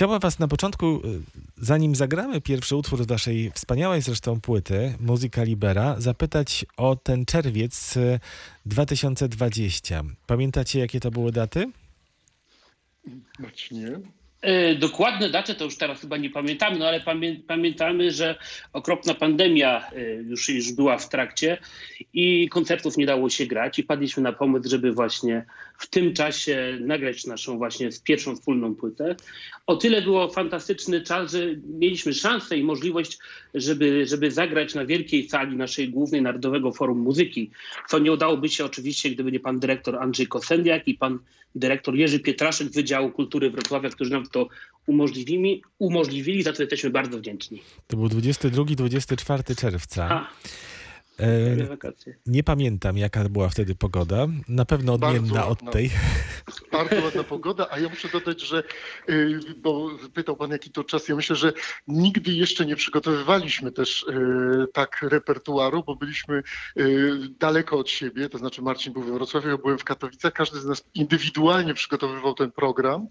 [0.00, 1.00] Chciałbym was na początku, y,
[1.56, 7.96] zanim zagramy pierwszy utwór z waszej wspaniałej zresztą płyty, Muzyka Libera, zapytać o ten czerwiec
[7.96, 8.20] y,
[8.66, 10.02] 2020.
[10.26, 11.70] Pamiętacie, jakie to były daty?
[13.38, 14.00] Marcinie?
[14.42, 18.38] E, Dokładne daty to już teraz chyba nie pamiętamy, no ale pamię pamiętamy, że
[18.72, 21.58] okropna pandemia e, już, już była w trakcie
[22.12, 25.44] i koncertów nie dało się grać i padliśmy na pomysł, żeby właśnie
[25.80, 29.16] w tym czasie nagrać naszą właśnie pierwszą wspólną płytę.
[29.66, 31.46] O tyle było fantastyczny czas, że
[31.78, 33.18] mieliśmy szansę i możliwość,
[33.54, 37.50] żeby, żeby zagrać na wielkiej sali naszej głównej Narodowego Forum Muzyki,
[37.88, 41.18] co nie udałoby się oczywiście, gdyby nie pan dyrektor Andrzej Kosendiak i pan
[41.54, 44.48] dyrektor Jerzy Pietraszek Wydziału Kultury Wrocławia, którzy nam to
[44.86, 47.62] umożliwili, umożliwili za co jesteśmy bardzo wdzięczni.
[47.86, 50.08] To był 22-24 czerwca.
[50.10, 50.30] A.
[52.26, 54.26] nie pamiętam, jaka była wtedy pogoda.
[54.48, 55.72] Na pewno Bardzo odmienna od ładna.
[55.72, 55.90] tej.
[56.72, 58.62] Bardzo ładna pogoda, a ja muszę dodać, że,
[59.08, 61.52] y, bo pytał pan jaki to czas, ja myślę, że
[61.88, 66.42] nigdy jeszcze nie przygotowywaliśmy też y, tak repertuaru, bo byliśmy
[66.78, 70.60] y, daleko od siebie, to znaczy Marcin był we Wrocławiu, ja byłem w Katowicach, każdy
[70.60, 73.06] z nas indywidualnie przygotowywał ten program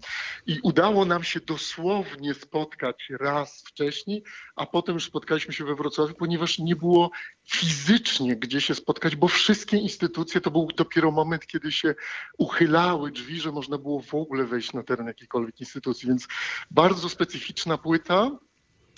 [0.46, 4.22] i udało nam się dosłownie spotkać raz wcześniej,
[4.56, 7.10] a potem już spotkaliśmy się we Wrocławiu, ponieważ nie było
[7.44, 7.99] fizycznie
[8.36, 11.94] gdzie się spotkać, bo wszystkie instytucje to był dopiero moment, kiedy się
[12.38, 16.28] uchylały drzwi, że można było w ogóle wejść na teren jakiejkolwiek instytucji, więc
[16.70, 18.30] bardzo specyficzna płyta,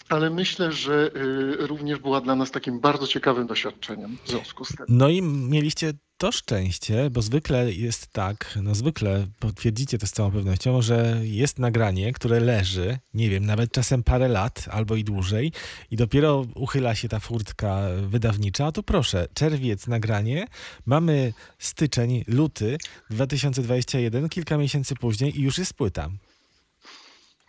[0.09, 4.69] ale myślę, że y, również była dla nas takim bardzo ciekawym doświadczeniem w związku z
[4.69, 4.87] tym.
[4.89, 10.31] No i mieliście to szczęście, bo zwykle jest tak, no zwykle potwierdzicie to z całą
[10.31, 15.53] pewnością, że jest nagranie, które leży, nie wiem, nawet czasem parę lat albo i dłużej
[15.91, 18.67] i dopiero uchyla się ta furtka wydawnicza.
[18.67, 20.47] A tu proszę, czerwiec nagranie,
[20.87, 22.79] mamy styczeń, luty
[23.11, 26.11] 2021, kilka miesięcy później i już jest płyta.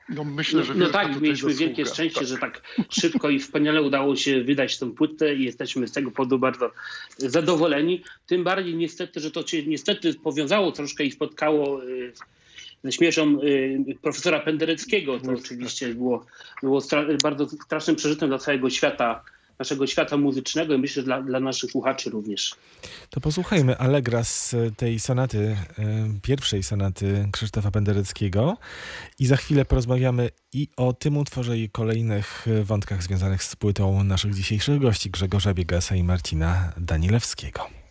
[0.09, 1.65] No myślę, że No wielka tak, mieliśmy zasługa.
[1.65, 2.27] wielkie szczęście, Tak.
[2.27, 6.39] że tak szybko i wspaniale udało się wydać tę płytę i jesteśmy z tego powodu
[6.39, 6.71] bardzo
[7.17, 8.03] zadowoleni.
[8.27, 12.13] Tym bardziej niestety, że to się niestety powiązało troszkę i spotkało y,
[12.83, 15.19] ze śmiercią y, profesora Pendereckiego.
[15.19, 16.25] To oczywiście było,
[16.63, 19.23] było stra- bardzo strasznym przeżytem dla całego świata,
[19.63, 22.55] naszego świata muzycznego i myślę, dla, dla naszych słuchaczy również.
[23.09, 25.55] To posłuchajmy Allegra z tej sonaty, y,
[26.21, 28.57] pierwszej sonaty Krzysztofa Pendereckiego
[29.19, 34.33] i za chwilę porozmawiamy i o tym utworze i kolejnych wątkach związanych z płytą naszych
[34.33, 37.82] dzisiejszych gości Grzegorza Biegasa i Marcina Danielewskiego.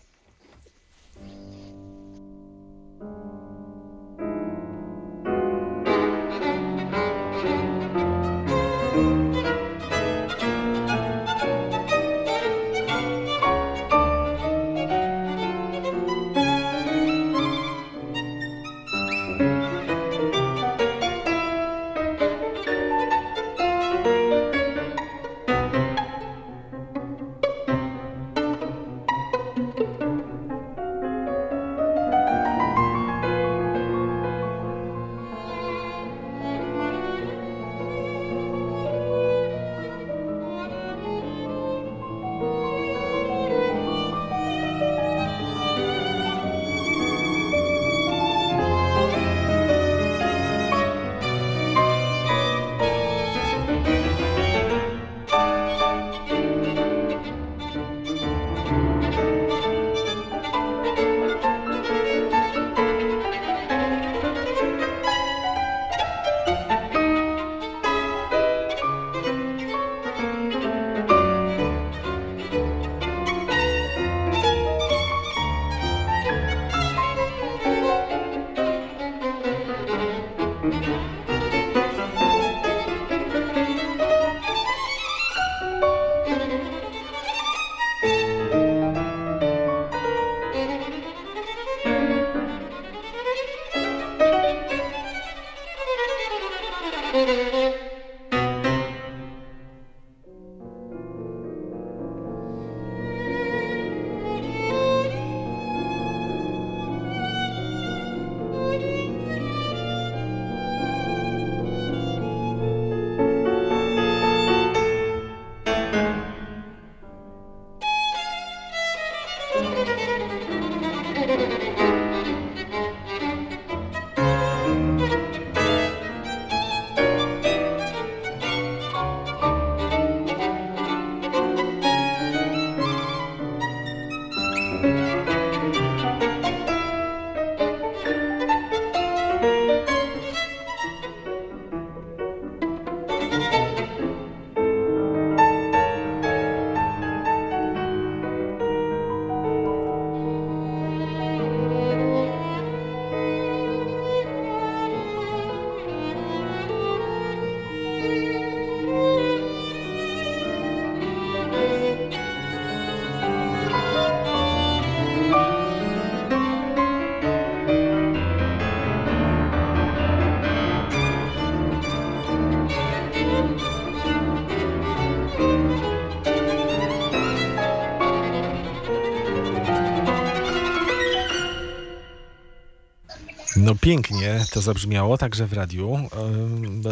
[183.73, 185.99] No pięknie to zabrzmiało, także w radiu.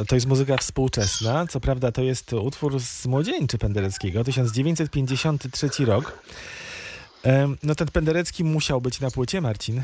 [0.08, 1.46] To jest muzyka współczesna.
[1.46, 6.18] Co prawda to jest utwór z Młodzieńczy Pendereckiego, 1953 rok.
[7.62, 9.82] No ten Penderecki musiał być na płycie, Marcin.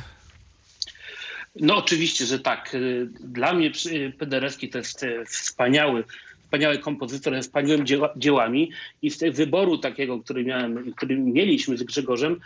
[1.56, 2.74] No oczywiście, że tak.
[2.74, 6.04] Y, Dla mnie przy- Penderecki to jest e, wspaniały,
[6.44, 8.70] wspaniały kompozytor ze wspaniałymi dzieła, dziełami
[9.02, 12.40] i z wyboru takiego, który, miałem, który mieliśmy z Grzegorzem,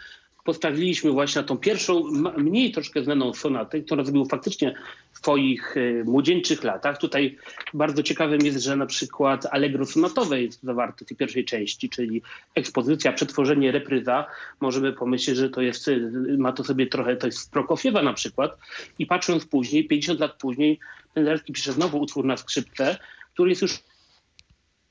[0.51, 2.03] postawiliśmy właśnie na tą pierwszą,
[2.37, 4.75] mniej troszkę znaną sonatę, która zrobił faktycznie
[5.13, 6.99] w swoich e, młodzieńczych latach.
[6.99, 7.37] Tutaj
[7.75, 12.23] bardzo ciekawym jest, że na przykład Allegro sonatowe jest zawarte w tej pierwszej części, czyli
[12.55, 14.27] ekspozycja, przetworzenie, repryza.
[14.61, 16.01] Możemy pomyśleć, że to jest, e,
[16.39, 18.59] ma to sobie trochę, to jest z Prokofiewa na przykład.
[18.99, 20.79] I patrząc później, 50 lat później,
[21.15, 22.99] Penderecki pisze znowu utwór na skrzypce,
[23.35, 23.79] który jest już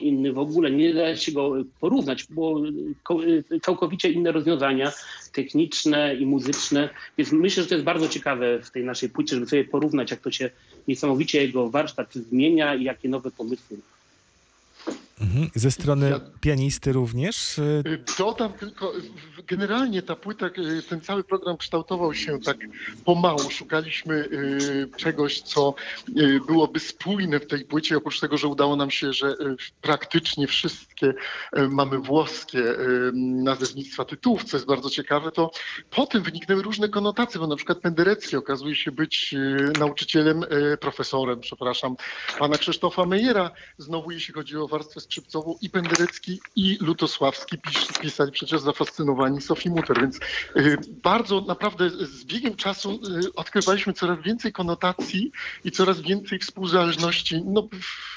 [0.00, 2.62] inny w ogóle, nie da się go porównać, bo
[3.02, 3.20] ko-
[3.62, 4.92] całkowicie inne rozwiązania
[5.32, 6.88] techniczne i muzyczne,
[7.18, 10.20] więc myślę, że to jest bardzo ciekawe w tej naszej płycie, żeby sobie porównać, jak
[10.20, 10.50] to się
[10.88, 13.76] niesamowicie jego warsztat zmienia i jakie nowe pomysły
[15.20, 15.50] Mhm.
[15.54, 17.58] Ze strony Ja- pianisty również.
[17.58, 18.92] y, Dodam tylko,
[19.46, 22.56] generalnie ta płyta, y, ten cały program kształtował się tak
[23.04, 23.50] pomału.
[23.50, 25.74] Szukaliśmy y, czegoś, co
[26.46, 29.34] byłoby spójne w tej płycie, oprócz tego, że udało nam się, że
[29.82, 31.14] praktycznie wszystkie
[31.70, 32.62] mamy włoskie
[33.42, 35.50] nazewnictwa tytułów, co jest bardzo ciekawe, to
[35.90, 39.34] potem wyniknęły różne konotacje, bo na przykład Penderecki okazuje się być
[39.78, 40.44] nauczycielem,
[40.80, 41.96] profesorem, przepraszam,
[42.38, 48.32] pana Krzysztofa Mejera, znowu jeśli chodzi o warstwę skrzypcową i Penderecki i Lutosławski pis, pisali
[48.32, 50.16] przecież zafascynowani Sophie Mutter, więc
[50.56, 55.32] y, bardzo naprawdę z biegiem czasu y, odkrywaliśmy coraz więcej konotacji
[55.64, 57.68] i coraz więcej współzależności, no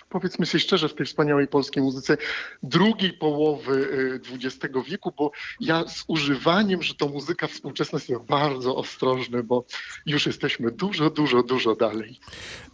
[0.09, 2.17] powiedzmy sobie szczerze, w tej wspaniałej polskiej muzyce
[2.63, 8.75] drugiej połowy y, XX wieku, bo ja z używaniem, że to muzyka współczesna jest bardzo
[8.75, 9.65] ostrożny, bo
[10.05, 12.19] już jesteśmy dużo, dużo, dużo dalej.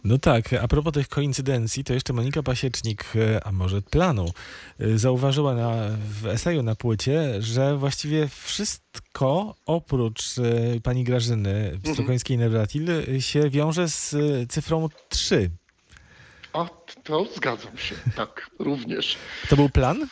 [0.04, 3.04] No tak, a propos tych koincydencji, to jeszcze Monika Pasiecznik,
[3.44, 5.74] a może planu, e, zauważyła na,
[6.20, 13.88] w eseju na płycie, że właściwie wszystko oprócz e, pani Grażyny Stokońskiej-Newratil e, się wiąże
[13.88, 15.50] z e, cyfrą 3.
[16.52, 16.66] A
[17.02, 19.16] to zgadzam się, tak, również.
[19.48, 20.06] To był plan?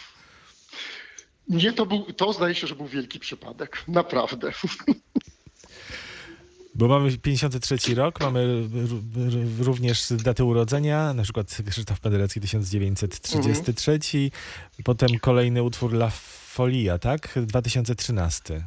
[1.49, 4.53] Nie, to był, to zdaje się, że był wielki przypadek, naprawdę.
[6.79, 8.69] Bo mamy 53 rok, mamy
[9.61, 13.99] również datę urodzenia, na przykład Krzysztof Penderecki 1933,
[14.85, 17.39] potem kolejny utwór La Folia, tak?
[17.47, 18.65] 2013.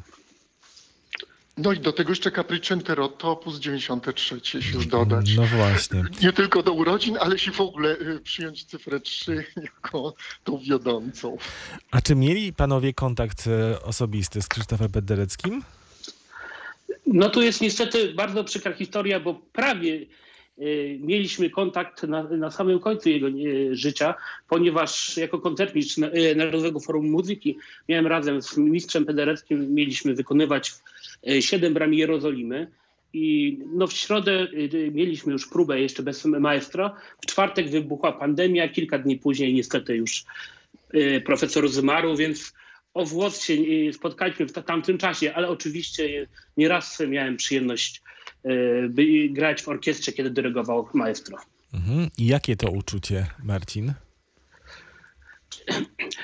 [1.57, 5.35] No i do tego jeszcze Capricente Rotto, opus 93, jeśli już dodać.
[5.35, 6.03] No właśnie.
[6.21, 9.45] Nie tylko do urodzin, ale jeśli w ogóle y, przyjąć cyfrę 3
[9.81, 11.37] jako tą wiodącą.
[11.91, 15.63] A czy mieli panowie kontakt e, osobisty z Krzysztofem Pendereckim?
[17.07, 20.05] No tu jest niestety bardzo przykra historia, bo prawie
[20.59, 24.15] y, mieliśmy kontakt na, na samym końcu jego y, życia,
[24.49, 27.57] ponieważ jako koncertmistrz y, Narodowego Forum Muzyki
[27.89, 30.71] miałem razem z mistrzem Pedereckim, mieliśmy wykonywać
[31.39, 32.67] siedem bram Jerozolimy.
[33.13, 34.47] I no w środę
[34.91, 36.95] mieliśmy już próbę jeszcze bez maestra.
[37.21, 40.23] W czwartek wybuchła pandemia, kilka dni później niestety już
[41.25, 42.53] profesor zmarł, więc
[42.93, 48.01] o włos się y, spotkaliśmy w ta- tamtym czasie, ale oczywiście y, nieraz miałem przyjemność
[48.45, 51.37] y, by grać w orkiestrze, kiedy dyrygował maestro.
[51.73, 52.09] Mhm.
[52.17, 53.93] I jakie to uczucie, Marcin?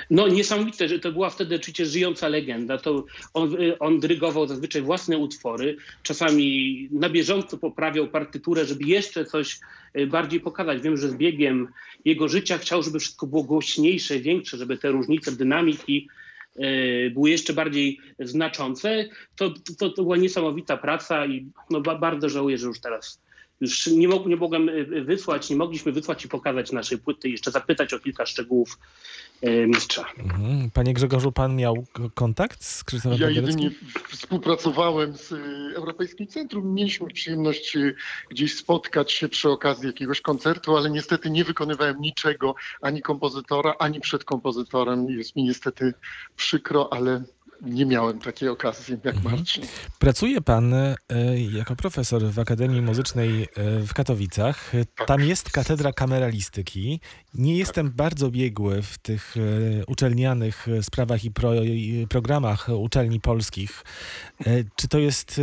[0.10, 2.78] No niesamowite, że to była wtedy oczywiście żyjąca legenda.
[2.78, 9.60] To on, on dyrygował zazwyczaj własne utwory, czasami na bieżąco poprawiał partyturę, żeby jeszcze coś
[10.08, 10.82] bardziej pokazać.
[10.82, 11.68] Wiem, że z biegiem
[12.06, 16.08] jego życia chciał, żeby wszystko było głośniejsze, większe, żeby te różnice dynamiki
[17.12, 19.06] były jeszcze bardziej znaczące.
[19.36, 23.22] To, to, to była niesamowita praca i no, ba, bardzo żałuję, że już teraz
[23.62, 27.52] już nie, mog, nie mogłem y, wysłać, nie mogliśmy wysłać i pokazać naszej płyty, jeszcze
[27.52, 28.80] zapytać o kilka szczegółów
[29.44, 30.06] y, mistrza.
[30.18, 30.72] Mhm.
[30.72, 33.72] Panie Grzegorzu, pan miał kontakt z Krzysztofem Ja jedynie
[34.10, 35.34] współpracowałem z
[35.76, 36.74] Europejskim Centrum.
[36.74, 37.78] Mieliśmy przyjemność
[38.30, 44.00] gdzieś spotkać się przy okazji jakiegoś koncertu, ale niestety nie wykonywałem niczego, ani kompozytora, ani
[44.00, 45.10] przed kompozytorem.
[45.10, 45.94] Jest mi niestety
[46.36, 47.24] przykro, ale
[47.62, 49.64] nie miałem takiej okazji jak Marcin.
[50.00, 50.96] Pracuje pan e,
[51.54, 53.48] jako profesor w Akademii Muzycznej e,
[53.80, 54.76] w Katowicach.
[54.76, 57.00] E, Tam jest katedra kameralistyki.
[57.34, 63.84] Nie jestem bardzo biegły w tych e, uczelnianych sprawach i, pro, i programach uczelni polskich.
[64.76, 65.42] Czy to jest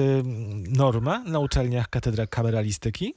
[0.68, 3.14] norma na uczelniach katedra kameralistyki?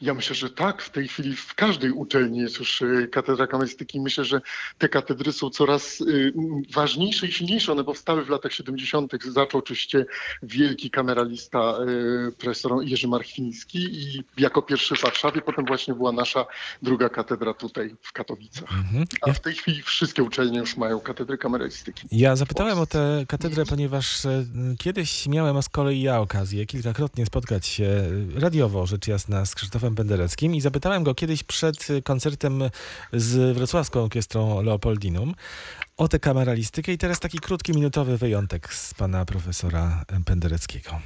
[0.00, 0.82] Ja myślę, że tak.
[0.82, 4.00] W tej chwili w każdej uczelni jest już y, katedra kamerystyki.
[4.00, 4.40] Myślę, że
[4.78, 7.72] te katedry są coraz m, ważniejsze i silniejsze.
[7.72, 9.12] One powstały w latach 70.
[9.24, 10.06] Zaczął oczywiście
[10.42, 11.74] wielki kameralista
[12.28, 16.46] y, profesor Jerzy Marchwiński i jako pierwszy w Warszawie, potem właśnie była nasza
[16.82, 18.72] druga katedra tutaj w Katowicach.
[18.72, 19.04] Mhm.
[19.20, 22.06] A w tej chwili wszystkie uczelnie już mają katedry kameralistyki.
[22.12, 24.44] ja zapytałem o tę katedrę, ponieważ e,
[24.78, 27.84] kiedyś miałem z kolei ja okazję kilkakrotnie spotkać się
[28.36, 32.62] e, radiowo, rzecz jasna, z Krzysztofem Pendereckim i zapytałem go kiedyś przed koncertem
[33.12, 35.34] z Wrocławską Orkiestrą Leopoldinum
[35.96, 41.00] o tę kameralistykę i teraz taki krótki, minutowy wyjątek z pana profesora Pendereckiego.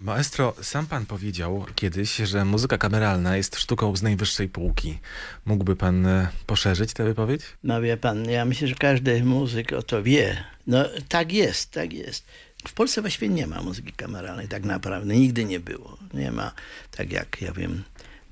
[0.00, 4.98] Maestro, sam pan powiedział kiedyś, że muzyka kameralna jest sztuką z najwyższej półki.
[5.44, 7.42] Mógłby pan e, poszerzyć tę wypowiedź?
[7.62, 10.44] No wie pan, ja myślę, że każdy muzyk o to wie.
[10.66, 12.26] No tak jest, tak jest.
[12.68, 15.14] W Polsce właściwie nie ma muzyki kameralnej, tak naprawdę.
[15.14, 15.98] Nigdy nie było.
[16.14, 16.52] Nie ma,
[16.90, 17.82] tak jak, ja wiem,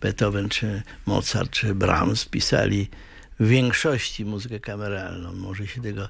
[0.00, 2.88] Beethoven, czy Mozart, czy Brahms pisali
[3.40, 5.32] w większości muzykę kameralną.
[5.32, 6.08] Może się tego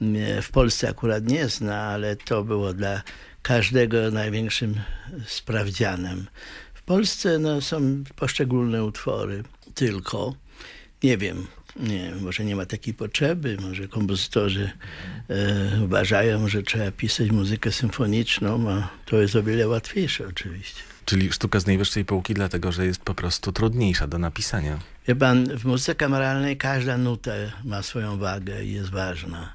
[0.00, 3.02] mm, w Polsce akurat nie zna, ale to było dla
[3.42, 4.80] każdego największym
[5.26, 6.26] sprawdzianem.
[6.74, 9.42] W Polsce no, są poszczególne utwory
[9.74, 10.34] tylko.
[11.02, 14.70] Nie wiem, nie, może nie ma takiej potrzeby, może kompozytorzy
[15.28, 20.80] e, uważają, że trzeba pisać muzykę symfoniczną, a to jest o wiele łatwiejsze oczywiście.
[21.04, 24.78] Czyli sztuka z najwyższej półki, dlatego że jest po prostu trudniejsza do napisania.
[25.08, 27.32] Wie pan, w muzyce kameralnej każda nuta
[27.64, 29.54] ma swoją wagę i jest ważna.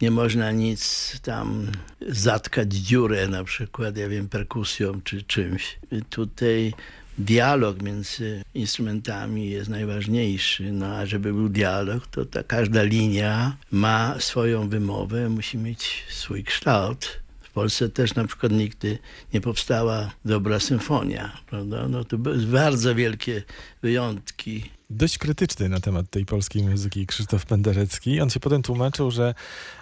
[0.00, 1.66] Nie można nic tam
[2.08, 5.78] zatkać dziurę, na przykład, ja wiem, perkusją czy czymś.
[6.10, 6.72] Tutaj
[7.18, 10.72] dialog między instrumentami jest najważniejszy.
[10.72, 16.44] No a żeby był dialog, to ta każda linia ma swoją wymowę, musi mieć swój
[16.44, 17.20] kształt.
[17.58, 18.98] Polsce też na przykład nigdy
[19.34, 21.88] nie powstała dobra symfonia, prawda?
[21.88, 23.42] No to bardzo wielkie
[23.82, 24.70] wyjątki.
[24.90, 28.20] Dość krytyczny na temat tej polskiej muzyki Krzysztof Penderecki.
[28.20, 29.34] On się potem tłumaczył, że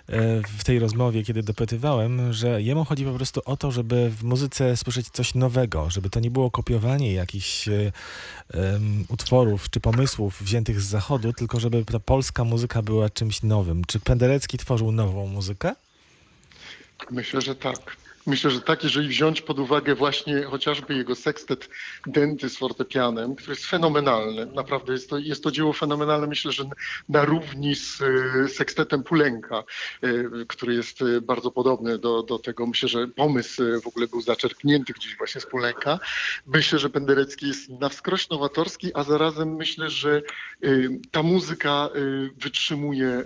[0.09, 4.25] e, w tej rozmowie, kiedy dopytywałem, że jemu chodzi po prostu o to, żeby w
[4.25, 7.95] muzyce słyszeć coś nowego, żeby to nie było kopiowanie jakichś em,
[9.09, 13.85] utworów czy pomysłów wziętych z zachodu, tylko żeby ta polska muzyka była czymś nowym.
[13.85, 15.75] Czy Penderecki tworzył nową muzykę?
[17.11, 17.97] Myślę, że tak.
[18.27, 21.69] Myślę, że tak, jeżeli wziąć pod uwagę właśnie chociażby jego sekstet
[22.07, 24.47] Denty z fortepianem, który jest fenomenalny.
[24.47, 26.27] Naprawdę jest to, jest to dzieło fenomenalne.
[26.27, 26.65] Myślę, że
[27.09, 29.65] na równi z e, sekstetem Pulenka,
[30.03, 30.09] e,
[30.49, 32.67] który jest e, bardzo podobny do, do tego.
[32.67, 35.99] Myślę, że pomysł w ogóle był zaczerpnięty gdzieś właśnie z Pulenka.
[36.47, 40.23] Myślę, że Penderecki jest na wskroś nowatorski, a zarazem myślę, że
[41.11, 41.89] ta muzyka
[42.37, 43.25] wytrzymuje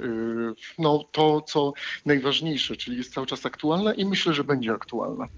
[0.79, 1.73] no, to, co
[2.07, 4.90] najważniejsze, czyli jest cały czas aktualna i myślę, że będzie aktualna.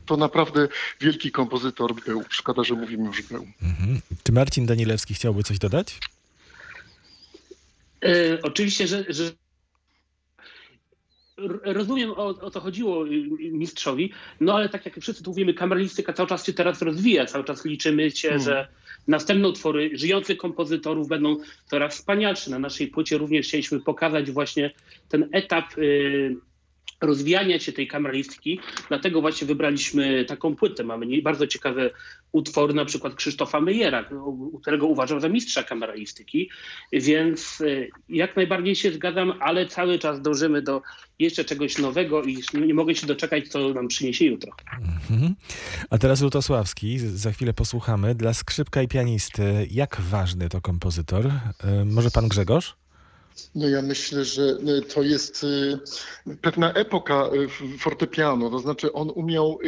[0.06, 0.68] To naprawdę
[1.00, 2.22] wielki kompozytor był.
[2.28, 3.46] Szkoda, że mówimy już był.
[3.62, 4.00] Mhm.
[4.22, 5.98] Czy Marcin Danielewski chciałby coś dodać?
[8.04, 9.30] E, oczywiście, że, że
[11.64, 13.10] rozumiem o, o co chodziło y,
[13.52, 17.44] mistrzowi, no ale tak jak wszyscy tu mówimy, kameralistyka cały czas się teraz rozwija, cały
[17.44, 18.42] czas liczymy się, Mm.
[18.42, 18.68] że
[19.08, 22.50] następne utwory żyjących kompozytorów będą coraz wspanialsze.
[22.50, 24.70] Na naszej płycie również chcieliśmy pokazać właśnie
[25.08, 26.36] ten etap y,
[27.02, 30.84] rozwijania się tej kameralistyki, dlatego właśnie wybraliśmy taką płytę.
[30.84, 31.90] Mamy bardzo ciekawe
[32.32, 34.04] utwory, na przykład Krzysztofa Mejera,
[34.62, 36.50] którego uważam za mistrza kameralistyki,
[36.92, 40.82] więc y, jak najbardziej się zgadzam, ale cały czas dążymy do
[41.18, 44.52] jeszcze czegoś nowego i nie mogę się doczekać, co nam przyniesie jutro.
[45.10, 45.34] Mhm.
[45.90, 48.14] A teraz Lutosławski, za chwilę posłuchamy.
[48.14, 51.26] Dla skrzypka i pianisty, jak ważny to kompozytor?
[51.26, 52.81] E, Może pan Grzegorz?
[53.54, 55.78] No ja myślę, że y, to jest y,
[56.40, 59.58] pewna epoka f- fortepianu, to znaczy on umiał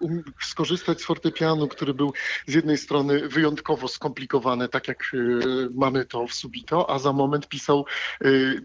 [0.00, 2.12] um, skorzystać z fortepianu, który był
[2.46, 5.12] z jednej strony wyjątkowo skomplikowany, tak jak
[5.74, 7.84] mamy to w Subito, a za moment pisał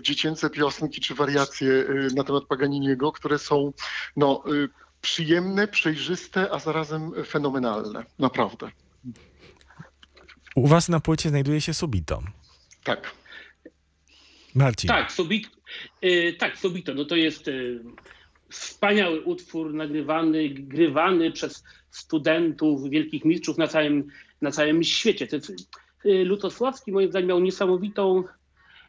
[0.02, 3.74] dziecięce piosenki czy wariacje na temat Paganiniego, które są
[4.18, 4.44] no,
[5.02, 8.04] przyjemne, przejrzyste, a zarazem fenomenalne.
[8.20, 8.72] Naprawdę.
[10.56, 12.22] U was na płycie znajduje się Subito.
[12.84, 13.12] Tak.
[14.56, 14.88] Marcin.
[14.88, 15.50] Tak, Subito,
[16.04, 16.58] y, tak,
[16.96, 17.80] no to jest y,
[18.50, 24.08] wspaniały utwór nagrywany, grywany przez studentów, wielkich mistrzów na całym,
[24.42, 25.28] na całym świecie.
[25.28, 25.50] To jest,
[26.06, 28.24] y, Lutosławski moim zdaniem miał niesamowitą,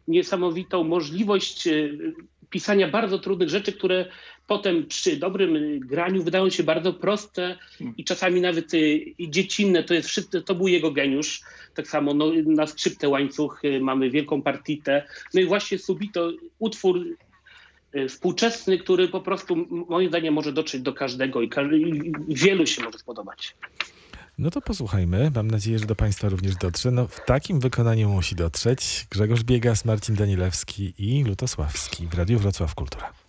[0.08, 2.14] niesamowitą możliwość y,
[2.52, 4.06] pisania bardzo trudnych rzeczy, które
[4.46, 7.58] potem przy dobrym graniu wydają się bardzo proste
[7.96, 9.82] i czasami nawet y, i dziecinne.
[9.82, 11.40] To, jest, wszystko- to był jego geniusz.
[11.74, 15.06] Tak samo no, na skrzypce łańcuch y, mamy wielką partitę.
[15.34, 17.06] No i właśnie Subito, utwór
[17.94, 19.56] y, współczesny, który po prostu
[19.88, 21.50] moim zdaniem może dotrzeć do każdego i,
[22.28, 23.54] i wielu się może spodobać.
[24.38, 25.30] No to posłuchajmy.
[25.34, 26.90] Mam nadzieję, że do Państwa również dotrze.
[26.90, 32.74] No, w takim wykonaniu musi dotrzeć Grzegorz Biegas, Marcin Danielewski i Lutosławski w Radiu Wrocław
[32.74, 33.21] Kultura.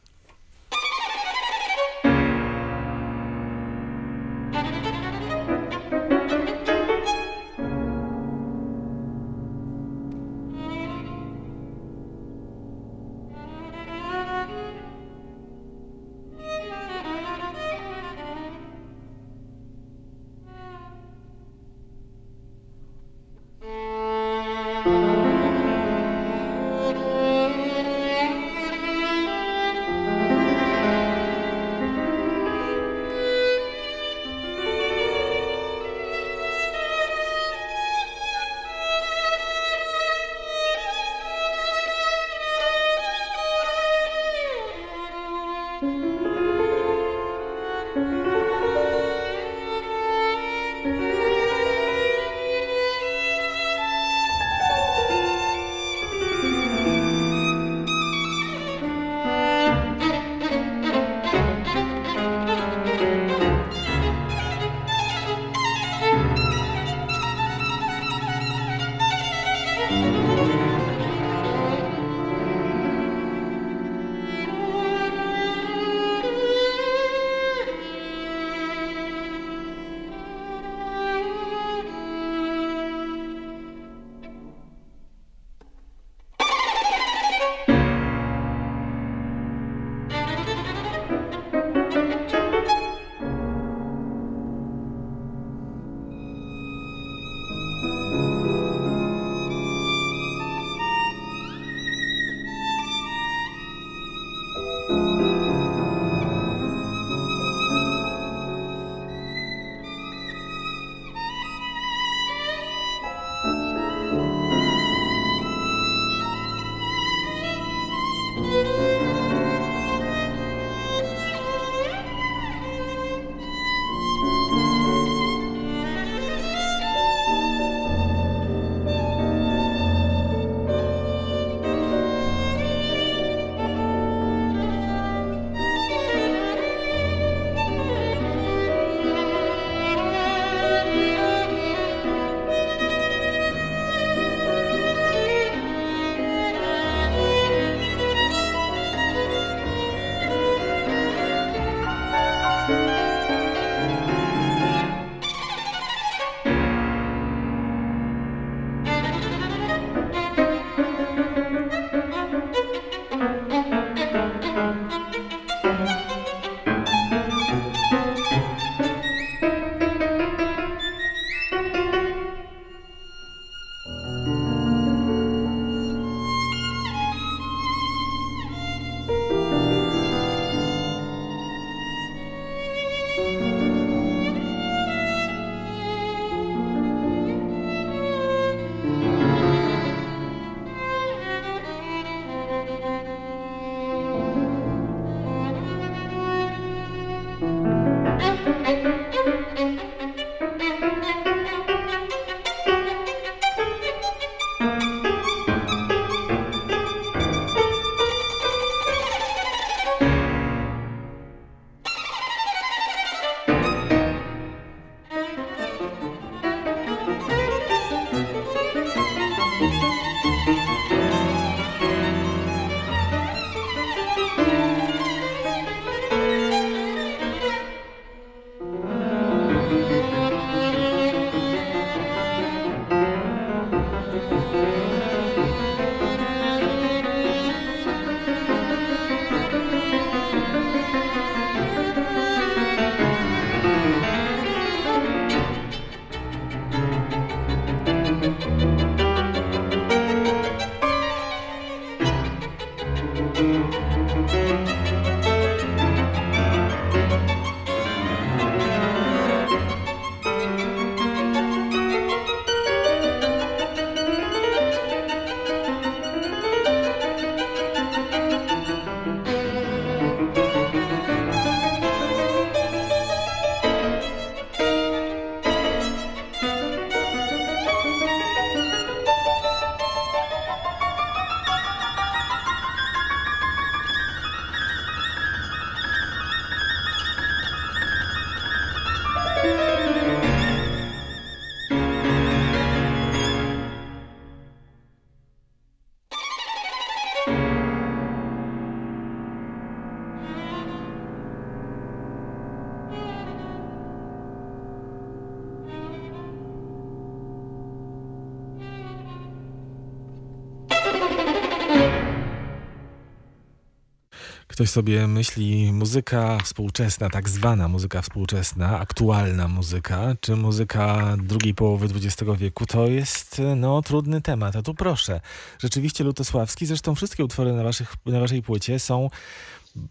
[314.63, 321.87] Ktoś sobie myśli, muzyka współczesna, tak zwana muzyka współczesna, aktualna muzyka, czy muzyka drugiej połowy
[321.95, 324.55] XX wieku, to jest no, trudny temat.
[324.55, 325.21] A tu proszę,
[325.59, 329.09] rzeczywiście Lutosławski, zresztą wszystkie utwory na, waszych, na waszej płycie są,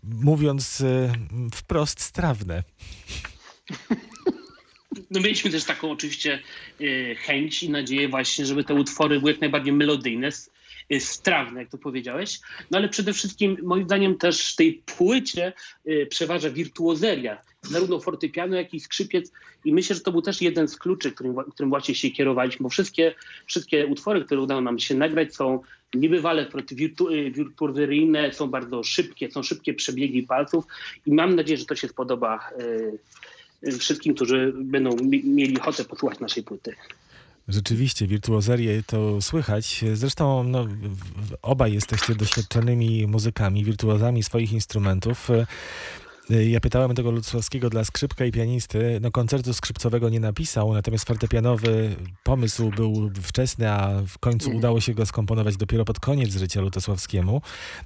[0.04, 1.11] mówiąc y,
[1.54, 2.62] wprost, strawne.
[5.11, 6.38] No mieliśmy też taką oczywiście
[6.80, 10.30] y, chęć i nadzieję właśnie, żeby te utwory były jak najbardziej melodyjne,
[10.92, 12.40] Y, strawne, jak to powiedziałeś.
[12.70, 15.52] No ale przede wszystkim moim zdaniem też w tej płycie
[15.87, 19.33] y, przeważa wirtuozeria, zarówno fortepiano, jak i skrzypiec.
[19.64, 22.68] I myślę, że to był też jeden z kluczy, którym, którym właśnie się kierowaliśmy, bo
[22.68, 23.14] wszystkie,
[23.46, 25.61] wszystkie utwory, które udało nam się nagrać są
[25.94, 26.46] niebywale
[27.11, 30.64] y, wirtuozeryjne, są bardzo szybkie, są szybkie przebiegi palców
[31.07, 32.50] i mam nadzieję, że to się spodoba
[33.78, 36.74] wszystkim, którzy będą mieli ochotę posłuchać naszej płyty.
[37.48, 39.85] Rzeczywiście, wirtuozerię to słychać.
[39.94, 40.66] Zresztą no,
[41.42, 45.28] obaj jesteście doświadczonymi muzykami, wirtuozami swoich instrumentów.
[46.31, 48.98] Ja pytałem tego Lucławskiego dla skrzypka i pianisty.
[49.02, 54.59] No koncertu skrzypcowego nie napisał, natomiast fortepianowy pomysł był wczesny, a w końcu mm.
[54.59, 57.42] udało się go skomponować dopiero pod koniec życia Lutosławskiemu.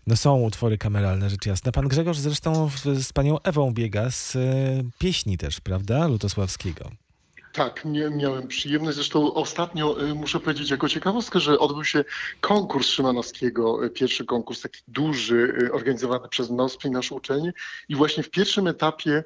[0.07, 1.73] No są utwory kameralne, rzecz jasna.
[1.73, 4.40] Pan Grzegorz zresztą z panią Ewą biega z e,
[4.99, 6.90] pieśni też, prawda, Lutosławskiego.
[7.57, 8.95] Tak, nie, miałem przyjemność.
[8.95, 12.05] Zresztą ostatnio y, muszę powiedzieć jako ciekawostkę, że odbył się
[12.40, 17.53] konkurs Szymanowskiego, y, pierwszy konkurs taki duży, y, organizowany przez NOSP i nasze uczelnie.
[17.88, 19.25] I właśnie w pierwszym etapie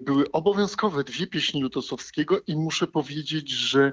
[0.00, 3.92] były obowiązkowe dwie pieśni Lutosowskiego i muszę powiedzieć, że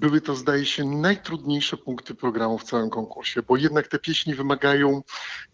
[0.00, 5.02] były to, zdaje się, najtrudniejsze punkty programu w całym konkursie, bo jednak te pieśni wymagają,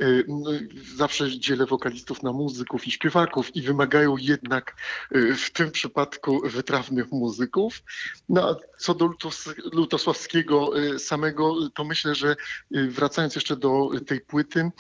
[0.01, 0.51] e, no,
[0.97, 4.77] zawsze dzielę wokalistów na muzyków i śpiewaków i wymagają jednak
[5.13, 7.83] e, w tym przypadku wytrawnych muzyków.
[8.29, 12.37] No a co do Lutos, Lutosławskiego e, samego, to myślę, że
[12.71, 14.71] wracając jeszcze do tej płyty,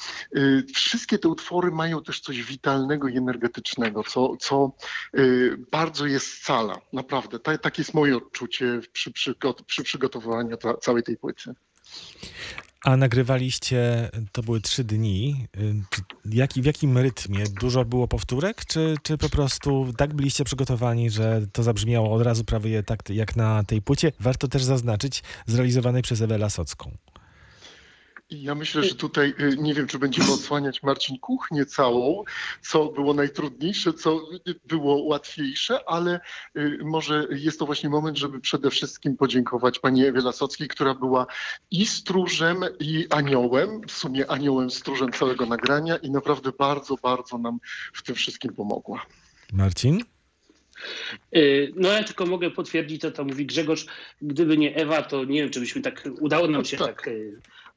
[0.74, 4.72] wszystkie te utwory mają też coś witalnego i energetycznego, co, co
[5.70, 7.38] bardzo jest scala, naprawdę.
[7.38, 11.54] Tak, tak jest moje odczucie przy, przy przy przygotowywaniu całej tej płyty.
[12.84, 15.46] A nagrywaliście, to były trzy dni.
[16.24, 17.44] Jaki, w jakim rytmie?
[17.60, 22.44] Dużo było powtórek, czy, czy po prostu tak byliście przygotowani, że to zabrzmiało od razu
[22.44, 24.12] prawie tak jak na tej płycie?
[24.20, 26.90] Warto też zaznaczyć, zrealizowanej przez Ewę Lasocką.
[28.30, 32.24] Ja myślę, że tutaj y, nie wiem, czy będziemy odsłaniać Marcin kuchnię całą,
[32.62, 34.28] co było najtrudniejsze, co
[34.64, 36.20] było łatwiejsze, ale
[36.56, 41.26] y, może jest to właśnie moment, żeby przede wszystkim podziękować pani Ewie Lasockiej, która była
[41.70, 47.58] i stróżem, i aniołem, w sumie aniołem stróżem całego nagrania i naprawdę bardzo, bardzo nam
[47.92, 49.06] w tym wszystkim pomogła.
[49.52, 50.00] Marcin?
[51.36, 53.86] Y, no ja tylko mogę potwierdzić to, co mówi Grzegorz.
[54.22, 57.10] Gdyby nie Ewa, to nie wiem, czy byśmy tak, udało nam się tak, tak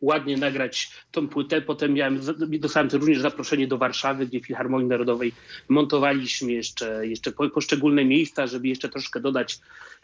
[0.01, 1.61] ładnie nagrać tą płytę.
[1.61, 2.19] Potem miałem,
[2.59, 5.33] dostałem również zaproszenie do Warszawy, gdzie w Filharmonii Narodowej
[5.69, 9.59] montowaliśmy jeszcze, jeszcze poszczególne miejsca, żeby jeszcze troszkę dodać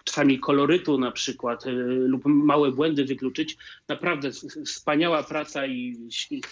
[0.05, 1.71] czasami kolorytu na przykład y,
[2.07, 3.57] lub małe błędy wykluczyć.
[3.87, 4.31] Naprawdę
[4.65, 5.97] wspaniała praca i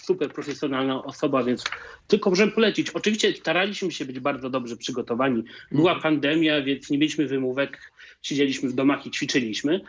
[0.02, 1.64] super profesjonalna osoba, więc
[2.06, 2.90] tylko możemy polecić.
[2.90, 5.44] Oczywiście staraliśmy się być bardzo dobrze przygotowani.
[5.72, 6.02] Była mhm.
[6.02, 9.80] pandemia, więc nie mieliśmy wymówek, siedzieliśmy w domach i ćwiczyliśmy,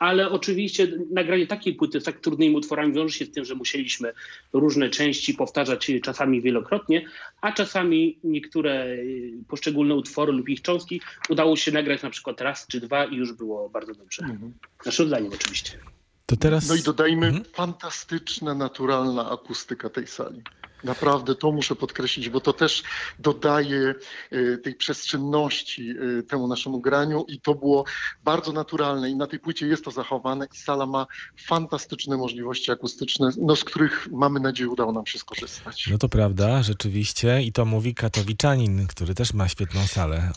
[0.00, 4.12] ale oczywiście nagranie takiej płyty z tak trudnymi utworami wiąże się z tym, że musieliśmy
[4.52, 7.06] różne części powtarzać czasami wielokrotnie,
[7.40, 12.66] a czasami niektóre y, poszczególne utwory lub ich cząstki udało się nagrać na przykład raz
[12.66, 14.22] czy dwa i już było bardzo dobrze.
[14.24, 14.52] Mhm.
[14.86, 15.78] Naszym zdaniem oczywiście.
[16.26, 16.68] To teraz...
[16.68, 17.44] No i dodajmy mhm.
[17.44, 20.42] fantastyczna, naturalna akustyka tej sali.
[20.84, 22.82] Naprawdę to muszę podkreślić, bo to też
[23.18, 23.94] dodaje
[24.30, 27.84] e, tej przestrzenności e, temu naszemu graniu i to było
[28.24, 31.06] bardzo naturalne i na tej płycie jest to zachowane i sala ma
[31.46, 35.88] fantastyczne możliwości akustyczne, no, z których mamy nadzieję udało nam się skorzystać.
[35.90, 40.32] No to prawda, rzeczywiście i to mówi katowiczanin, który też ma świetną salę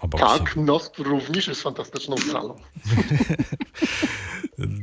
[0.00, 0.62] obok tak, siebie.
[0.62, 2.56] NOSP również jest fantastyczną salą.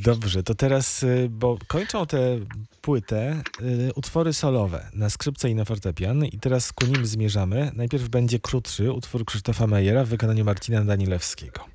[0.06, 2.39] Dobrze, to teraz, y, bo kończą tę
[2.84, 7.72] płytę y, utwory solowe na skrzypce i na fortepian i teraz ku nim zmierzamy.
[7.76, 11.73] Najpierw będzie krótszy utwór Krzysztofa Mejera w wykonaniu Marcina Danilewskiego.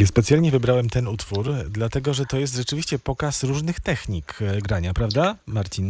[0.00, 4.94] Ja specjalnie wybrałem ten utwór, dlatego że to jest rzeczywiście pokaz różnych technik e, grania,
[4.94, 5.88] prawda, Marcin?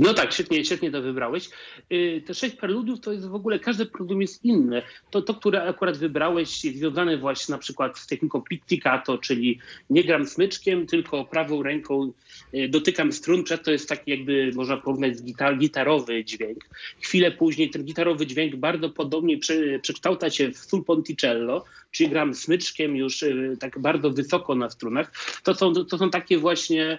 [0.00, 1.48] No tak, świetnie, świetnie to wybrałeś.
[1.92, 4.82] Y, Te sześć preludiów to jest w ogóle, każde preludium jest inne.
[5.10, 9.58] To, to, które akurat wybrałeś jest związane właśnie na przykład z techniką pizzicato, czyli
[9.90, 12.12] nie gram smyczkiem, tylko prawą ręką
[12.54, 16.64] y, dotykam strun, przed to jest taki jakby, można porównać z gitar, gitarowy dźwięk.
[17.00, 22.34] Chwilę później ten gitarowy dźwięk bardzo podobnie prze, przekształca się w sul ponticello, czyli gram
[22.34, 25.12] smyczkiem już y, tak bardzo wysoko na strunach.
[25.42, 26.98] To są, to są takie właśnie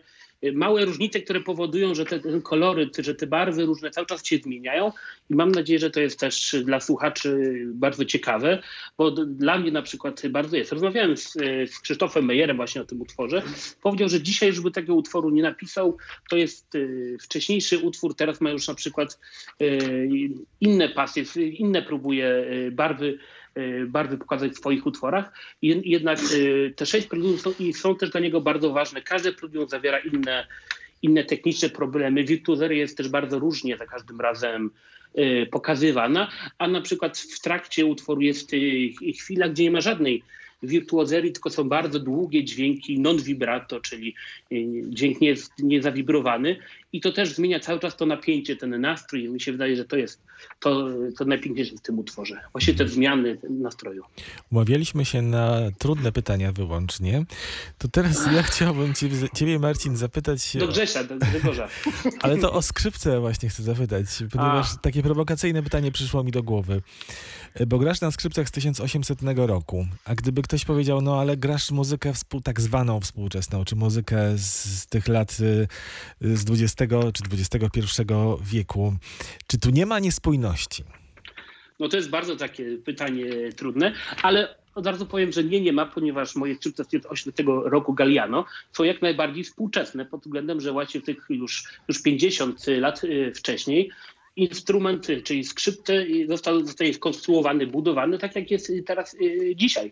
[0.53, 4.37] małe różnice, które powodują, że te, ten koloryt, że te barwy różne cały czas się
[4.37, 4.91] zmieniają
[5.29, 8.61] i mam nadzieję, że to jest też dla słuchaczy bardzo ciekawe,
[8.97, 10.71] bo dla mnie na przykład bardzo jest.
[10.71, 11.33] Rozmawiałem z,
[11.71, 13.41] z Krzysztofem Mejerem właśnie o tym utworze.
[13.81, 15.97] Powiedział, że dzisiaj już by takiego utworu nie napisał.
[16.29, 19.19] To jest y, wcześniejszy utwór, teraz ma już na przykład
[19.61, 20.09] y,
[20.61, 23.19] inne pasje, inne próbuje y, barwy
[23.57, 25.33] y, barwy pokazać w swoich utworach.
[25.63, 29.01] Jed- Jednak y, te sześć preludiów są, są też dla niego bardzo ważne.
[29.01, 30.47] Każde preludium zawiera inne,
[31.01, 32.23] inne techniczne problemy.
[32.23, 34.69] Wirtuozeria jest też bardzo różnie za każdym razem
[35.17, 38.51] y, pokazywana, a na przykład w trakcie utworu jest
[39.19, 40.23] chwila, gdzie nie ma żadnej
[40.63, 44.15] wirtuozerii, tylko są bardzo długie dźwięki non-vibrato, czyli
[44.89, 46.57] dźwięk nie jest niezawibrowany
[46.95, 49.29] i to też zmienia cały czas to napięcie, ten nastrój.
[49.29, 50.21] Mi się wydaje, że to jest
[50.59, 52.41] to, to najpiękniejsze w tym utworze.
[52.51, 54.03] Właśnie te zmiany nastroju.
[54.51, 57.25] Umawialiśmy się na trudne pytania wyłącznie.
[57.77, 61.67] To teraz ja chciałbym ciebie, ciebie Marcin, zapytać, Do Grzesia, do Grzegorza.
[62.21, 64.77] ale to o skrzypce właśnie chcę zapytać, ponieważ A.
[64.77, 66.81] takie prowokacyjne pytanie przyszło mi do głowy.
[67.67, 72.13] Bo grasz na skrzypcach z 1800 roku, a gdyby ktoś powiedział, no ale grasz muzykę
[72.13, 75.67] współ, tak zwaną współczesną, czy muzykę z, z tych lat y,
[76.21, 78.01] z XX czy XXI
[78.41, 78.93] wieku,
[79.47, 80.83] czy tu nie ma niespójności?
[81.79, 85.85] No to jest bardzo takie pytanie trudne, ale od razu powiem, że nie, nie ma,
[85.85, 91.01] ponieważ moje skrzypce z 1800 roku Galliano są jak najbardziej współczesne pod względem, że właśnie
[91.01, 93.91] tych już, już 50 lat y, wcześniej
[94.35, 99.53] instrument, y, czyli skrzypce y, został, zostaje skonstruowany, budowany tak jak jest y, teraz y,
[99.55, 99.91] dzisiaj.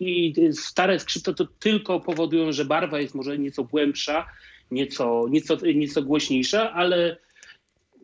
[0.00, 4.26] I y, stare skrzypce to tylko powodują, że barwa jest może nieco głębsza,
[4.70, 7.16] nieco, nieco, nieco głośniejsza, ale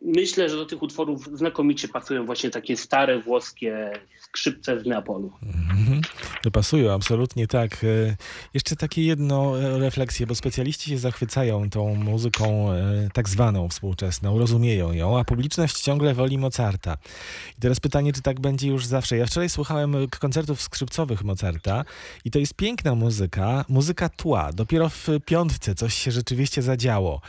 [0.05, 5.31] myślę, że do tych utworów znakomicie pasują właśnie takie stare włoskie skrzypce z Neapolu.
[5.43, 6.01] Mhm.
[6.43, 7.83] Dopasują, absolutnie tak.
[7.83, 8.15] E,
[8.53, 14.39] Jeszcze takie jedno e, refleksję, bo specjaliści się zachwycają tą muzyką e, tak zwaną współczesną,
[14.39, 16.97] rozumieją ją, a publiczność ciągle woli Mozarta.
[17.57, 19.17] I teraz pytanie, czy tak będzie już zawsze.
[19.17, 21.85] Ja wczoraj słuchałem koncertów skrzypcowych Mozarta
[22.25, 24.53] i to jest piękna muzyka, muzyka tła.
[24.53, 27.21] Dopiero w piątce coś się rzeczywiście zadziało.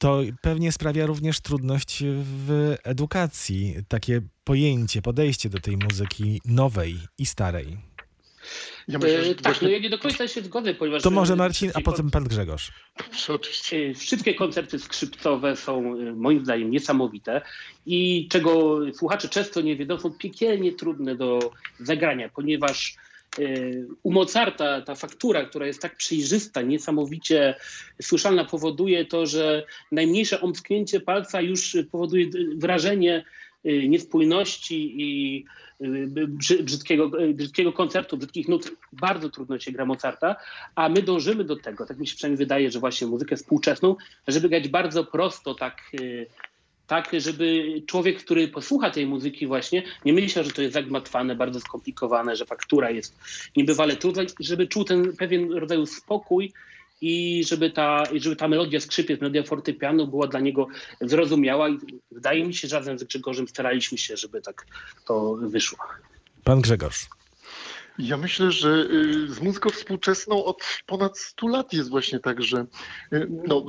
[0.00, 7.26] To pewnie sprawia również trudność w edukacji, takie pojęcie, podejście do tej muzyki nowej i
[7.26, 7.76] starej.
[8.88, 9.68] Ja myślę, E, że tak, właśnie...
[9.68, 11.02] no ja nie do końca się zgodzę, ponieważ...
[11.02, 12.72] To może e, Marcin, a potem pan Grzegorz.
[13.28, 13.76] Oczywiście.
[13.76, 17.42] E, Wszystkie koncerty skrzypcowe są e, moim zdaniem niesamowite
[17.86, 23.09] i czego słuchacze często nie wiedzą, są piekielnie trudne do zagrania, ponieważ e,
[24.02, 27.54] u Mozarta ta faktura, która jest tak przejrzysta, niesamowicie
[28.02, 33.24] słyszalna, powoduje to, że najmniejsze omsknięcie palca już powoduje wrażenie
[33.64, 35.44] e, niespójności i
[36.28, 38.72] brzy- brzydkiego, brzydkiego koncertu, brzydkich nut.
[38.92, 40.36] Bardzo trudno się gra Mozarta,
[40.74, 43.96] a my dążymy do tego, tak mi się przynajmniej wydaje, że właśnie muzykę współczesną,
[44.28, 46.26] żeby grać bardzo prosto, tak, y,
[46.90, 51.60] tak żeby człowiek, który posłucha tej muzyki właśnie, nie myślał, że to jest zagmatwane, bardzo
[51.60, 53.18] skomplikowane, że faktura jest
[53.56, 56.52] niebywale trudna, żeby czuł ten pewien rodzaj spokój
[57.00, 60.66] i żeby ta, żeby ta melodia skrzypiec, melodia fortepianu była dla niego
[61.00, 61.78] zrozumiała i
[62.10, 64.66] wydaje mi się, że razem z Grzegorzem staraliśmy się, żeby tak
[65.06, 65.78] to wyszło.
[66.44, 67.19] Pan Grzegorz.
[68.02, 72.66] Ja myślę, że y, z muzyką współczesną od ponad 100 lat jest właśnie tak, że
[73.12, 73.64] y, no,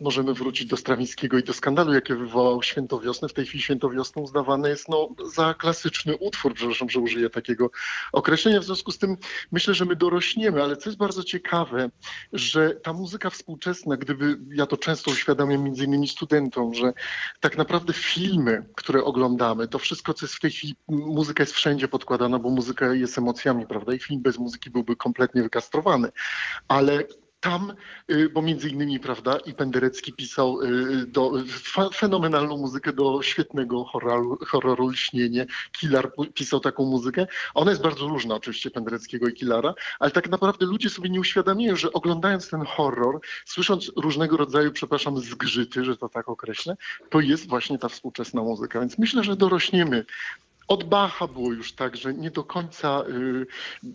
[0.00, 3.28] możemy wrócić do Strawińskiego i do skandalu, jakie wywołał Świętowiosnę.
[3.28, 7.70] W tej chwili Świętowiosną uznawane jest no, za klasyczny utwór, przepraszam, że użyję takiego
[8.12, 8.60] określenia.
[8.60, 9.16] W związku z tym
[9.52, 11.90] myślę, że my dorośniemy, ale co jest bardzo ciekawe,
[12.32, 16.92] że ta muzyka współczesna, gdyby, ja to często uświadamiam między innymi studentom, że
[17.40, 21.88] tak naprawdę filmy, które oglądamy, to wszystko, co jest w tej chwili, muzyka jest wszędzie
[21.88, 23.94] podkładana, bo muzyka jest emocjami, prawda?
[23.94, 26.08] I film bez muzyki byłby kompletnie wykastrowany.
[26.68, 27.04] Ale
[27.40, 27.72] tam,
[28.10, 31.32] y, bo między innymi, prawda, i Penderecki pisał y, do,
[31.94, 35.46] fenomenalną muzykę do świetnego horroru, horroru Lśnienie.
[35.72, 37.26] Kilar pisał taką muzykę.
[37.54, 41.76] Ona jest bardzo różna oczywiście Pendereckiego i Kilara, ale tak naprawdę ludzie sobie nie uświadamiają,
[41.76, 46.76] że oglądając ten horror, słysząc różnego rodzaju, przepraszam, zgrzyty, że to tak określę,
[47.10, 48.80] to jest właśnie ta współczesna muzyka.
[48.80, 50.04] Więc myślę, że dorośniemy
[50.68, 53.04] od Bacha było już tak, że nie do końca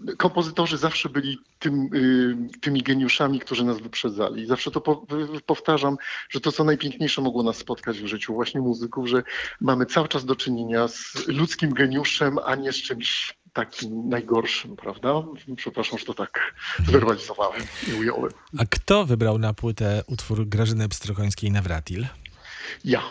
[0.10, 1.90] y, kompozytorzy zawsze byli tym,
[2.54, 4.48] y, tymi geniuszami, którzy nas wyprzedzali.
[4.48, 5.06] Zawsze to po,
[5.38, 5.98] y, powtarzam,
[6.30, 9.24] że to co najpiękniejsze mogło nas spotkać w życiu właśnie muzyków, że
[9.62, 15.14] mamy cały czas do czynienia z ludzkim geniuszem, a nie z czymś takim najgorszym, prawda?
[15.56, 16.54] Przepraszam, że to tak
[16.88, 18.32] zwerbalizowałem i ująłem.
[18.58, 22.08] A kto wybrał na płytę utwór Grażyny Pstrokońskiej Nawratil?
[22.86, 23.02] Ja.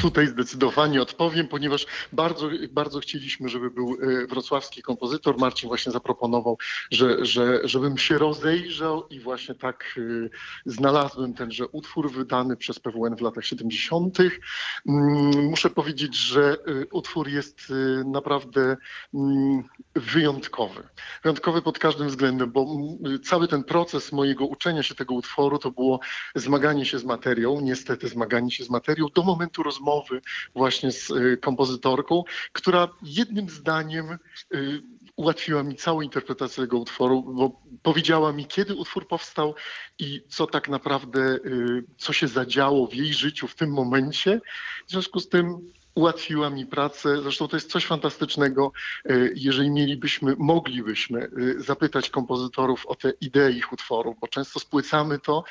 [0.00, 5.38] Tutaj zdecydowanie odpowiem, ponieważ bardzo, bardzo chcieliśmy, żeby był e, wrocławski kompozytor.
[5.38, 6.58] Marcin właśnie zaproponował,
[6.90, 10.28] że, że, żebym się rozejrzał i właśnie tak e,
[10.66, 14.18] znalazłem tenże utwór wydany przez PWN w latach 70.
[14.20, 17.72] Mm, Muszę powiedzieć, że e, utwór jest
[18.04, 18.76] naprawdę
[19.14, 19.62] mm,
[19.94, 20.88] wyjątkowy.
[21.22, 25.70] Wyjątkowy pod każdym względem, bo mm, cały ten proces mojego uczenia się tego utworu to
[25.70, 26.00] było
[26.34, 30.20] zmaganie się z materią, niestety zmaganie się z materią do momentu rozmowy
[30.54, 34.18] właśnie z y, kompozytorką, która jednym zdaniem
[34.54, 34.82] y,
[35.16, 39.54] ułatwiła mi całą interpretację tego utworu, bo powiedziała mi, kiedy utwór powstał
[39.98, 44.40] i co tak naprawdę, y, co się zadziało w jej życiu w tym momencie.
[44.86, 47.22] W związku z tym ułatwiła mi pracę.
[47.22, 48.72] Zresztą to jest coś fantastycznego,
[49.10, 55.18] y, jeżeli mielibyśmy, moglibyśmy y, zapytać kompozytorów o te idee ich utworów, bo często spłycamy
[55.18, 55.44] to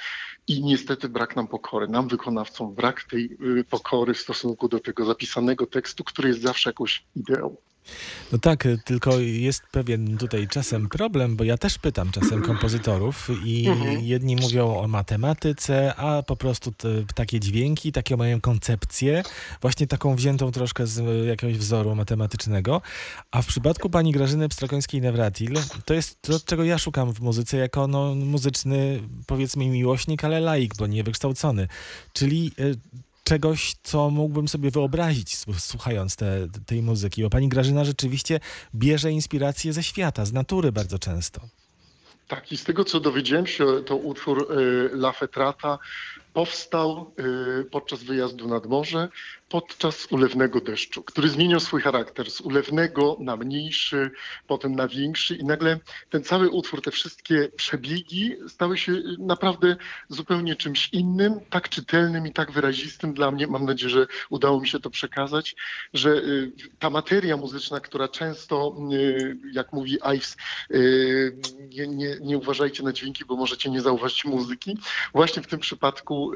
[0.47, 1.87] i niestety brak nam pokory.
[1.87, 6.69] Nam, wykonawcom, brak tej y, pokory w stosunku do tego zapisanego tekstu, który jest zawsze
[6.69, 7.55] jakąś ideą.
[8.31, 13.67] No tak, tylko jest pewien tutaj czasem problem, bo ja też pytam czasem kompozytorów i
[14.01, 19.23] jedni mówią o matematyce, a po prostu te, takie dźwięki, takie mają koncepcję,
[19.61, 22.81] właśnie taką wziętą troszkę z jakiegoś wzoru matematycznego.
[23.31, 27.87] A w przypadku pani Grażyny Pstrakońskiej-Nawratil, to jest to, czego ja szukam w muzyce, jako
[27.87, 31.67] no, muzyczny, powiedzmy, miłośnik, ale laik, bo niewykształcony.
[32.13, 32.75] Czyli y,
[33.23, 37.23] czegoś, co mógłbym sobie wyobrazić, słuchając te, tej muzyki.
[37.23, 38.39] Bo pani Grażyna rzeczywiście
[38.75, 41.41] bierze inspirację ze świata, z natury bardzo często.
[42.27, 44.55] Tak, i z tego co dowiedziałem się, to utwór y,
[44.93, 45.79] La Fetrata
[46.33, 47.13] powstał
[47.61, 49.09] y, podczas wyjazdu nad morze,
[49.51, 54.11] podczas ulewnego deszczu, który zmieniał swój charakter z ulewnego na mniejszy,
[54.47, 59.75] potem na większy i nagle ten cały utwór, te wszystkie przebiegi stały się naprawdę
[60.09, 63.47] zupełnie czymś innym, tak czytelnym i tak wyrazistym dla mnie.
[63.47, 65.55] Mam nadzieję, że udało mi się to przekazać,
[65.93, 70.37] że y, ta materia muzyczna, która często, y, jak mówi Ives,
[71.69, 74.77] nie, nie, nie uważajcie na dźwięki, bo możecie nie zauważyć muzyki,
[75.13, 76.31] właśnie w tym przypadku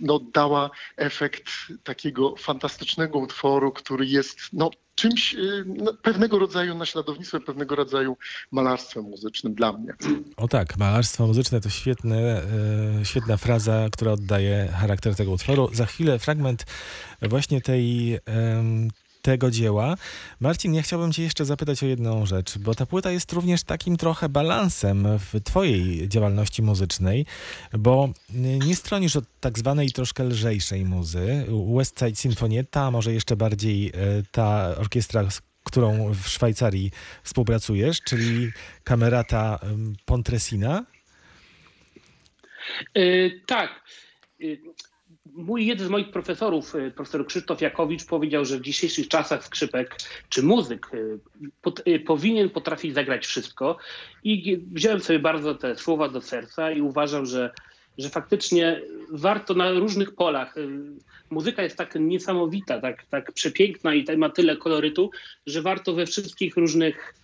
[0.00, 1.44] no, dała efekt
[1.84, 5.36] takiego fantastycznego utworu, który jest no, czymś,
[5.66, 8.16] no, pewnego rodzaju naśladownictwem, pewnego rodzaju
[8.50, 9.92] malarstwem muzycznym dla mnie.
[10.36, 12.42] O tak, malarstwo muzyczne to świetne,
[13.00, 15.70] e, świetna fraza, która oddaje charakter tego utworu.
[15.72, 16.66] Za chwilę fragment
[17.22, 18.18] właśnie tej,
[19.22, 19.94] tego dzieła.
[20.40, 23.96] Marcin, ja chciałbym cię jeszcze zapytać o jedną rzecz, bo ta płyta jest również takim
[23.96, 27.26] trochę balansem w twojej działalności muzycznej,
[27.72, 28.08] bo
[28.66, 31.46] nie stronisz od tak zwanej troszkę lżejszej muzy.
[31.76, 33.92] West Side Sinfonietta, może jeszcze bardziej e,
[34.30, 35.28] ta orkiestra,
[35.64, 36.90] którą w Szwajcarii
[37.22, 38.50] współpracujesz, czyli
[38.84, 39.58] Kamerata
[40.06, 40.84] Pontresina.
[42.94, 43.70] Yy, tak.
[44.38, 44.58] Yy
[45.34, 49.96] mój jeden z moich profesorów, y, profesor Krzysztof Jakowicz, powiedział, że w dzisiejszych czasach skrzypek
[50.28, 51.18] czy muzyk y,
[51.88, 53.76] y, powinien potrafić zagrać wszystko.
[54.24, 57.50] I wziąłem sobie bardzo te słowa do serca i uważam, że,
[57.98, 60.54] że faktycznie warto na różnych polach.
[61.30, 65.10] Muzyka jest tak niesamowita, tak, tak przepiękna i ma tyle kolorytu,
[65.46, 67.14] że warto we wszystkich różnych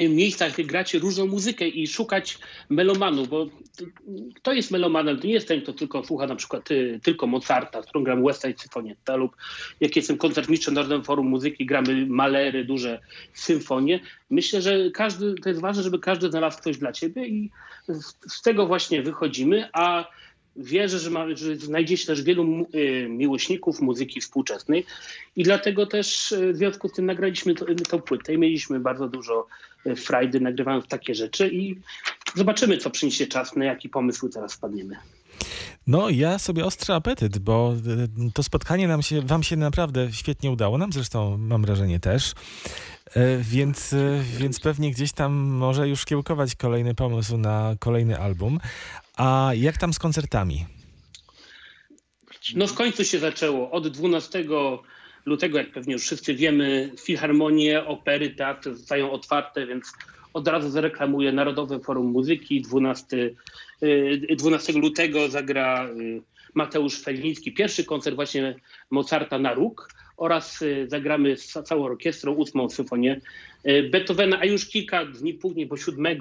[0.00, 2.38] miejscach gracie różną muzykę i szukać
[2.68, 3.46] melomanów, bo
[4.34, 7.82] kto jest melomanem, to nie jest ten, kto tylko słucha na przykład ty, tylko Mozarta,
[7.82, 9.36] z którą gram West Side Symfonietta lub
[9.80, 13.00] jak jestem koncertmistrzem Narodowym Forum Muzyki, gramy malery, duże
[13.34, 14.00] symfonie.
[14.30, 17.50] Myślę, że każdy, to jest ważne, żeby każdy znalazł coś dla ciebie i
[17.88, 20.08] z, z tego właśnie wychodzimy, a
[20.56, 24.86] wierzę, że, ma, że znajdzie się też wielu y, miłośników muzyki współczesnej
[25.36, 27.54] i dlatego też y, w związku z tym nagraliśmy
[27.90, 29.46] tę płytę i mieliśmy bardzo dużo
[29.86, 31.76] y, frajdy nagrywając takie rzeczy i
[32.34, 34.96] zobaczymy, co przyniesie czas, na jaki pomysł teraz wpadniemy.
[35.86, 37.74] No, ja sobie ostry apetyt, bo
[38.34, 42.32] to spotkanie nam się, wam się naprawdę świetnie udało, nam zresztą mam wrażenie też.
[43.40, 43.94] Więc,
[44.38, 48.60] więc pewnie gdzieś tam może już kiełkować kolejny pomysł na kolejny album.
[49.16, 50.66] A jak tam z koncertami?
[52.54, 53.70] No w końcu się zaczęło.
[53.70, 54.44] Od 12
[55.26, 59.92] lutego, jak pewnie już wszyscy wiemy, filharmonie, opery, teatry zostają otwarte, więc
[60.32, 62.62] od razu zareklamuję Narodowe Forum Muzyki.
[62.62, 63.30] 12,
[64.36, 66.22] 12 y, lutego zagra y,
[66.54, 68.54] Mateusz Feliński pierwszy koncert właśnie
[68.90, 73.20] Mozarta na róg oraz y, zagramy z całą orkiestrą ósmą symfonię
[73.90, 76.18] Beethovena, a już kilka dni później, bo 7,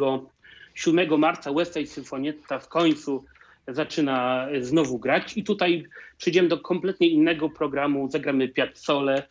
[0.76, 3.26] 7 marca West Side Symfonietta w końcu
[3.68, 5.38] zaczyna znowu grać.
[5.38, 5.84] I tutaj
[6.18, 9.24] przejdziemy do kompletnie innego programu, zagramy Piazzole,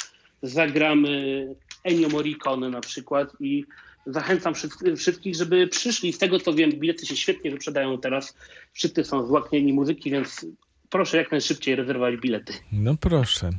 [0.43, 1.47] zagramy
[1.85, 3.65] Ennio Morricone na przykład i
[4.07, 4.55] zachęcam
[4.97, 6.13] wszystkich, żeby przyszli.
[6.13, 8.35] Z tego co wiem, bilety się świetnie wyprzedają teraz.
[8.73, 10.47] Wszyscy są złaknieni muzyki, więc
[10.91, 12.53] proszę jak najszybciej rezerwować bilety.
[12.73, 13.51] No proszę.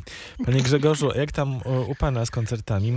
[0.46, 1.58] Panie Grzegorzu, jak tam
[1.88, 2.92] u, pana z koncertami?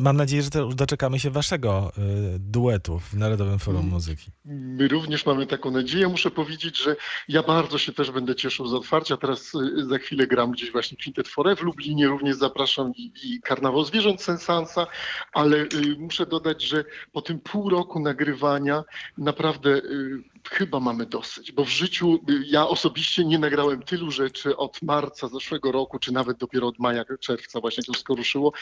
[0.00, 4.30] Mam, nadzieję, że też doczekamy się waszego y, duetu w Narodowym Forum Muzyki.
[4.44, 6.08] My również mamy taką nadzieję.
[6.08, 6.96] Muszę powiedzieć, że
[7.28, 9.16] ja bardzo się też będę cieszył z otwarcia.
[9.16, 12.06] Teraz y, za chwilę gram gdzieś właśnie Quintet Fore w Lublinie.
[12.08, 14.86] Również zapraszam i, i Karnawał Zwierząt Sensansa,
[15.32, 18.84] ale y, muszę dodać, że po tym pół roku nagrywania
[19.18, 24.56] naprawdę y, chyba mamy dosyć, bo w życiu y, ja osobiście nie nagrałem tylu rzeczy
[24.56, 28.52] od marca zeszłego roku, czy nawet dopiero od maja, czerwca właśnie to wszystko ruszyło.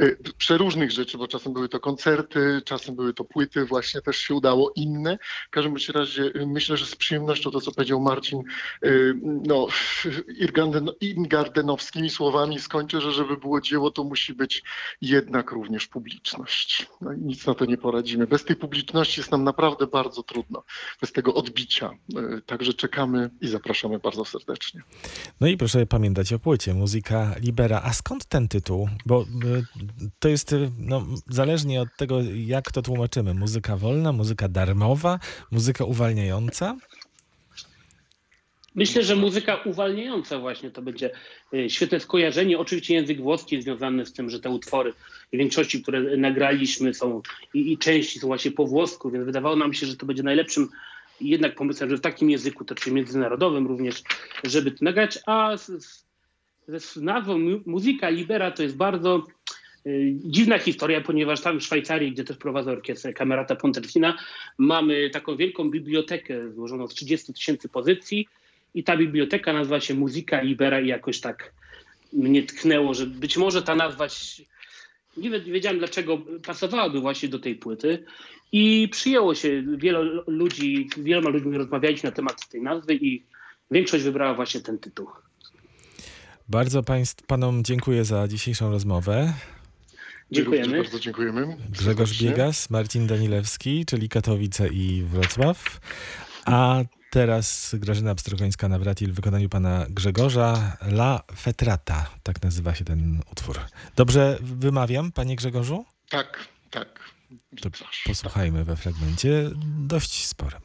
[0.00, 4.34] Y, Przeróżnych rzeczy, bo czasem były to koncerty, czasem były to płyty, właśnie też się
[4.34, 5.18] udało inne.
[5.46, 8.42] W każdym razie y, myślę, że z przyjemnością to, co powiedział Marcin,
[9.22, 9.66] no,
[11.00, 14.62] ingardenowskimi słowami skończę, że żeby było dzieło, to musi być
[15.00, 16.86] jednak również publiczność.
[17.00, 18.26] No i nic na to nie poradzimy.
[18.26, 20.64] Bez tej publiczności jest nam naprawdę bardzo trudno,
[21.00, 21.90] bez tego odbicia.
[22.38, 24.82] Y, Także czekamy i zapraszamy bardzo serdecznie.
[25.40, 27.82] No i proszę pamiętać o płycie Muzyka Libera.
[27.84, 28.88] A skąd ten tytuł?
[29.06, 29.26] Bo y,
[30.18, 33.34] to jest y, no, zależnie od tego, jak to tłumaczymy.
[33.34, 35.18] Muzyka wolna, muzyka darmowa,
[35.50, 36.76] muzyka uwalniająca.
[38.74, 41.10] Myślę, że muzyka uwalniająca właśnie to będzie
[41.68, 42.58] świetne skojarzenie.
[42.58, 44.92] Oczywiście język włoski jest związany z tym, że te utwory
[45.32, 47.22] w większości, które nagraliśmy są
[47.54, 50.68] i, i części są właśnie po włosku, więc wydawało nam się, że to będzie najlepszym
[51.20, 54.02] jednak pomysłem, że w takim języku, to czyli międzynarodowym również,
[54.44, 56.04] żeby to nagrać, a z, z,
[56.68, 59.26] z nazwą mu- Muzyka Libera to jest bardzo
[59.86, 64.18] y, dziwna historia, ponieważ tam w Szwajcarii, gdzie też prowadzę orkiestrę Camerata Ponterfina,
[64.58, 68.28] mamy taką wielką bibliotekę złożoną z 30 tysięcy pozycji
[68.74, 71.52] i ta biblioteka nazywa się Muzyka Libera i jakoś tak
[72.12, 74.08] mnie tknęło, że być może ta nazwa,
[75.16, 78.04] nie wi- nie wiedziałem dlaczego pasowałaby właśnie do tej płyty
[78.52, 83.22] i przyjęło się, wielu ludzi, wieloma ludźmi rozmawialiśmy na temat tej nazwy i
[83.70, 85.06] większość wybrała właśnie ten tytuł.
[86.48, 89.32] Bardzo państw, panom dziękuję za dzisiejszą rozmowę.
[90.30, 90.76] My Dziękujemy.
[90.82, 91.56] bardzo dziękujemy.
[91.70, 92.22] Grzegorz.
[92.22, 95.80] Biegas, Marcin Danilewski, czyli Katowice i Wrocław.
[96.44, 96.82] A
[97.14, 102.10] teraz Grażyna Pstrokońska-Nawratil w wykonaniu pana Grzegorza La Fetrata.
[102.22, 103.60] Tak nazywa się ten utwór.
[103.96, 105.84] Dobrze wymawiam, panie Grzegorzu?
[106.08, 107.00] Tak, tak.
[107.60, 107.70] To
[108.06, 110.60] posłuchajmy we fragmencie dość sporym.